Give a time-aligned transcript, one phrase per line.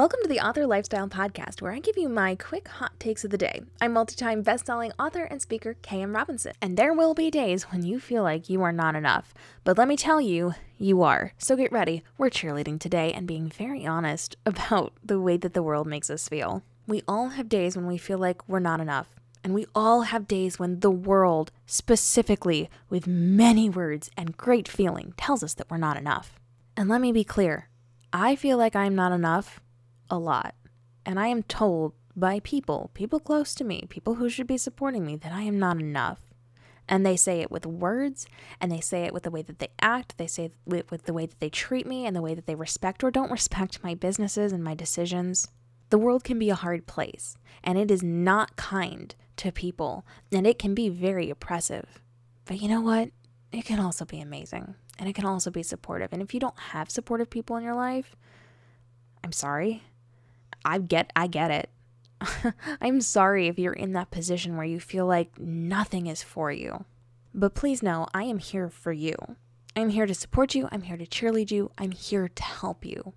[0.00, 3.30] Welcome to the Author Lifestyle Podcast, where I give you my quick hot takes of
[3.30, 3.60] the day.
[3.82, 6.14] I'm multi-time best-selling author and speaker K.M.
[6.14, 9.34] Robinson, and there will be days when you feel like you are not enough.
[9.62, 11.34] But let me tell you, you are.
[11.36, 12.02] So get ready.
[12.16, 16.30] We're cheerleading today and being very honest about the way that the world makes us
[16.30, 16.62] feel.
[16.86, 19.08] We all have days when we feel like we're not enough.
[19.44, 25.12] And we all have days when the world, specifically with many words and great feeling,
[25.18, 26.40] tells us that we're not enough.
[26.74, 27.68] And let me be clear
[28.14, 29.60] I feel like I'm not enough
[30.10, 30.54] a lot.
[31.06, 35.06] And I am told by people, people close to me, people who should be supporting
[35.06, 36.20] me, that I am not enough.
[36.88, 38.26] And they say it with words,
[38.60, 40.54] and they say it with the way that they act, they say it
[40.90, 43.30] with the way that they treat me, and the way that they respect or don't
[43.30, 45.48] respect my businesses and my decisions.
[45.90, 50.46] The world can be a hard place, and it is not kind to people, and
[50.46, 52.00] it can be very oppressive.
[52.44, 53.10] But you know what?
[53.52, 56.12] It can also be amazing, and it can also be supportive.
[56.12, 58.16] And if you don't have supportive people in your life,
[59.22, 59.84] I'm sorry.
[60.64, 61.70] I get I get it.
[62.80, 66.84] I'm sorry if you're in that position where you feel like nothing is for you.
[67.32, 69.14] But please know, I am here for you.
[69.76, 70.68] I'm here to support you.
[70.72, 71.70] I'm here to cheerlead you.
[71.78, 73.14] I'm here to help you.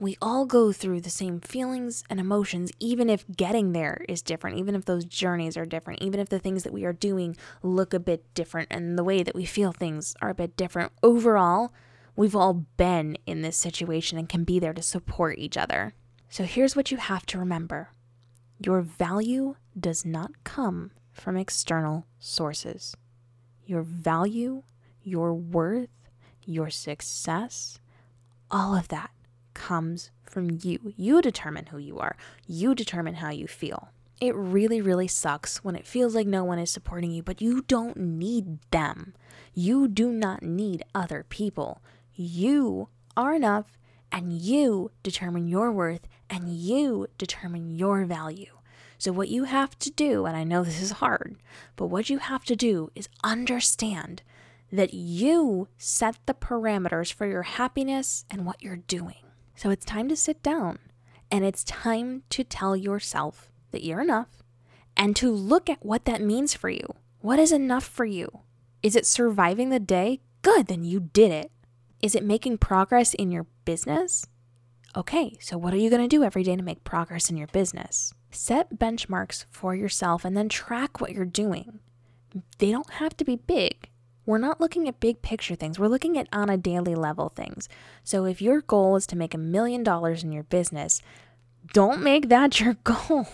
[0.00, 4.58] We all go through the same feelings and emotions, even if getting there is different,
[4.58, 7.94] even if those journeys are different, even if the things that we are doing look
[7.94, 10.90] a bit different and the way that we feel things are a bit different.
[11.04, 11.72] Overall,
[12.16, 15.94] we've all been in this situation and can be there to support each other.
[16.32, 17.90] So here's what you have to remember
[18.58, 22.96] your value does not come from external sources.
[23.66, 24.62] Your value,
[25.02, 25.90] your worth,
[26.46, 27.80] your success,
[28.50, 29.10] all of that
[29.52, 30.94] comes from you.
[30.96, 32.16] You determine who you are,
[32.46, 33.90] you determine how you feel.
[34.18, 37.60] It really, really sucks when it feels like no one is supporting you, but you
[37.68, 39.12] don't need them.
[39.52, 41.82] You do not need other people.
[42.14, 42.88] You
[43.18, 43.76] are enough
[44.10, 48.58] and you determine your worth and you determine your value.
[48.96, 51.36] So, what you have to do, and I know this is hard,
[51.76, 54.22] but what you have to do is understand
[54.72, 59.26] that you set the parameters for your happiness and what you're doing.
[59.54, 60.78] So, it's time to sit down
[61.30, 64.42] and it's time to tell yourself that you're enough
[64.96, 66.94] and to look at what that means for you.
[67.20, 68.40] What is enough for you?
[68.82, 70.20] Is it surviving the day?
[70.40, 71.52] Good, then you did it.
[72.00, 74.26] Is it making progress in your business?
[74.94, 77.46] Okay, so what are you going to do every day to make progress in your
[77.46, 78.12] business?
[78.30, 81.80] Set benchmarks for yourself and then track what you're doing.
[82.58, 83.88] They don't have to be big.
[84.26, 85.78] We're not looking at big picture things.
[85.78, 87.70] We're looking at on a daily level things.
[88.04, 91.00] So if your goal is to make a million dollars in your business,
[91.72, 93.26] don't make that your goal.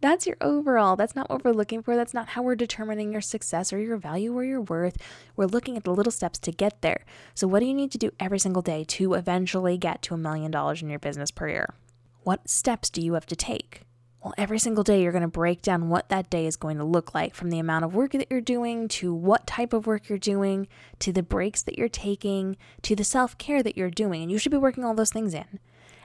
[0.00, 0.94] That's your overall.
[0.96, 1.96] That's not what we're looking for.
[1.96, 4.98] That's not how we're determining your success or your value or your worth.
[5.36, 7.04] We're looking at the little steps to get there.
[7.34, 10.18] So, what do you need to do every single day to eventually get to a
[10.18, 11.74] million dollars in your business per year?
[12.22, 13.82] What steps do you have to take?
[14.22, 16.84] Well, every single day you're going to break down what that day is going to
[16.84, 20.08] look like from the amount of work that you're doing to what type of work
[20.08, 20.66] you're doing
[20.98, 24.22] to the breaks that you're taking to the self care that you're doing.
[24.22, 25.60] And you should be working all those things in.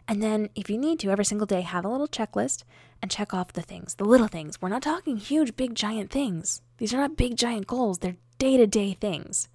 [0.07, 2.63] And then, if you need to, every single day, have a little checklist
[3.01, 4.62] and check off the things, the little things.
[4.62, 6.62] We're not talking huge, big, giant things.
[6.78, 9.47] These are not big, giant goals, they're day to day things.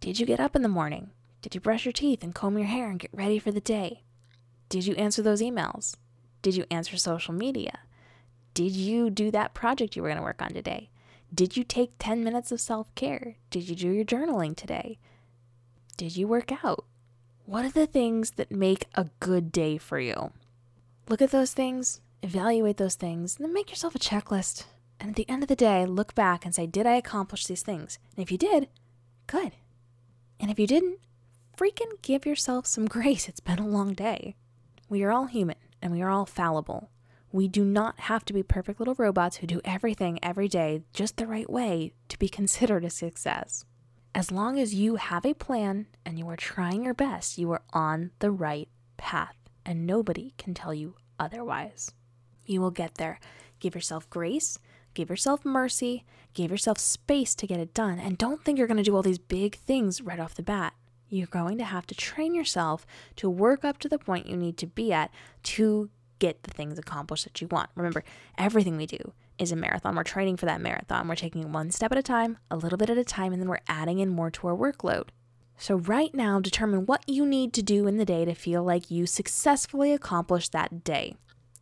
[0.00, 1.10] Did you get up in the morning?
[1.42, 4.02] Did you brush your teeth and comb your hair and get ready for the day?
[4.68, 5.96] Did you answer those emails?
[6.42, 7.80] Did you answer social media?
[8.54, 10.90] Did you do that project you were going to work on today?
[11.34, 13.36] Did you take 10 minutes of self care?
[13.50, 14.98] Did you do your journaling today?
[15.96, 16.84] Did you work out?
[17.46, 20.32] What are the things that make a good day for you?
[21.08, 24.64] Look at those things, evaluate those things, and then make yourself a checklist.
[24.98, 27.62] And at the end of the day, look back and say, Did I accomplish these
[27.62, 27.98] things?
[28.16, 28.68] And if you did,
[29.26, 29.52] good.
[30.40, 30.98] And if you didn't,
[31.56, 33.28] freaking give yourself some grace.
[33.28, 34.36] It's been a long day.
[34.88, 36.90] We are all human and we are all fallible.
[37.32, 41.16] We do not have to be perfect little robots who do everything every day just
[41.16, 43.64] the right way to be considered a success.
[44.14, 47.62] As long as you have a plan and you are trying your best, you are
[47.72, 49.34] on the right path,
[49.66, 51.90] and nobody can tell you otherwise.
[52.46, 53.20] You will get there.
[53.60, 54.58] Give yourself grace,
[54.94, 56.04] give yourself mercy,
[56.34, 59.02] give yourself space to get it done, and don't think you're going to do all
[59.02, 60.74] these big things right off the bat.
[61.08, 62.86] You're going to have to train yourself
[63.16, 65.10] to work up to the point you need to be at
[65.44, 67.70] to get the things accomplished that you want.
[67.74, 68.02] Remember,
[68.36, 69.94] everything we do is a marathon.
[69.94, 71.08] We're training for that marathon.
[71.08, 73.48] We're taking one step at a time, a little bit at a time, and then
[73.48, 75.08] we're adding in more to our workload.
[75.56, 78.90] So, right now, determine what you need to do in the day to feel like
[78.90, 81.14] you successfully accomplished that day.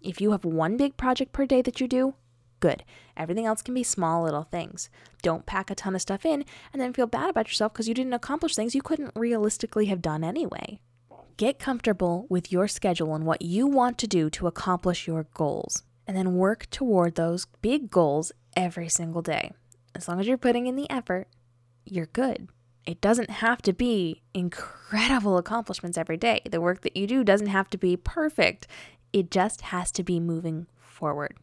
[0.03, 2.15] If you have one big project per day that you do,
[2.59, 2.85] good.
[3.17, 4.91] Everything else can be small little things.
[5.23, 7.95] Don't pack a ton of stuff in and then feel bad about yourself because you
[7.95, 10.81] didn't accomplish things you couldn't realistically have done anyway.
[11.37, 15.83] Get comfortable with your schedule and what you want to do to accomplish your goals,
[16.07, 19.53] and then work toward those big goals every single day.
[19.95, 21.29] As long as you're putting in the effort,
[21.85, 22.49] you're good.
[22.85, 26.43] It doesn't have to be incredible accomplishments every day.
[26.51, 28.67] The work that you do doesn't have to be perfect.
[29.13, 31.37] It just has to be moving forward.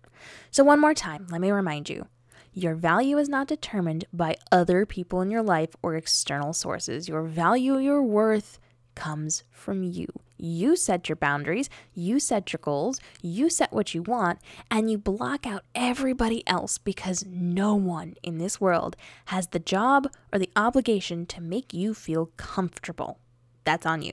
[0.51, 2.07] So, one more time, let me remind you
[2.53, 7.07] your value is not determined by other people in your life or external sources.
[7.07, 8.59] Your value, your worth
[8.99, 10.07] comes from you.
[10.37, 14.97] You set your boundaries, you set your goals, you set what you want, and you
[14.97, 18.97] block out everybody else because no one in this world
[19.27, 23.19] has the job or the obligation to make you feel comfortable.
[23.63, 24.11] That's on you.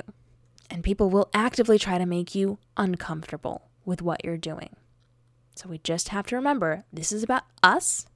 [0.71, 4.77] And people will actively try to make you uncomfortable with what you're doing.
[5.57, 8.07] So we just have to remember this is about us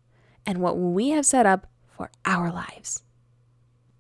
[0.46, 3.02] and what we have set up for our lives.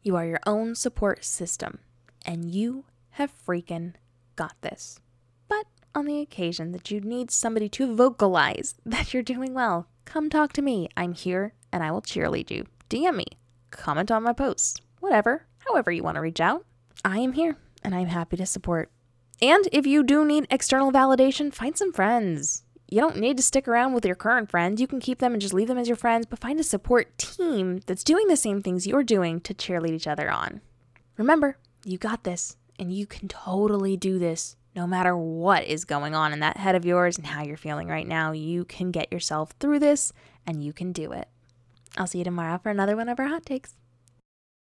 [0.04, 1.80] You are your own support system,
[2.24, 3.94] and you have freaking
[4.36, 5.00] got this.
[5.48, 10.30] But on the occasion that you need somebody to vocalize that you're doing well, come
[10.30, 10.88] talk to me.
[10.96, 12.66] I'm here and I will cheerlead you.
[12.88, 13.26] DM me,
[13.70, 16.64] comment on my posts, whatever, however you want to reach out.
[17.04, 18.90] I am here and I'm happy to support.
[19.42, 22.64] And if you do need external validation, find some friends.
[22.90, 24.80] You don't need to stick around with your current friends.
[24.80, 27.16] You can keep them and just leave them as your friends, but find a support
[27.16, 30.60] team that's doing the same things you're doing to cheerlead each other on.
[31.16, 36.14] Remember, you got this, and you can totally do this no matter what is going
[36.14, 38.32] on in that head of yours and how you're feeling right now.
[38.32, 40.12] You can get yourself through this
[40.46, 41.28] and you can do it.
[41.98, 43.74] I'll see you tomorrow for another one of our hot takes.